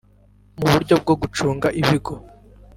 mu 0.59 0.65
buryo 0.71 0.95
bwo 1.01 1.13
gucunga 1.21 1.67
ibigo 1.81 2.13